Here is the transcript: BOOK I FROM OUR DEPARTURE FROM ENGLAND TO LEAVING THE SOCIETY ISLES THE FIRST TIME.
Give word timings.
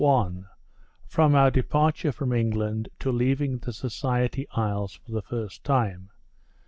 BOOK 0.03 0.33
I 0.33 0.43
FROM 1.05 1.35
OUR 1.35 1.51
DEPARTURE 1.51 2.11
FROM 2.11 2.33
ENGLAND 2.33 2.89
TO 2.97 3.11
LEAVING 3.11 3.59
THE 3.59 3.71
SOCIETY 3.71 4.47
ISLES 4.55 4.99
THE 5.07 5.21
FIRST 5.21 5.63
TIME. 5.63 6.09